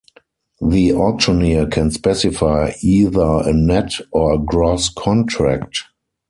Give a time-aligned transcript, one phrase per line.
[0.63, 5.83] The auctioneer can specify either a net or gross contract.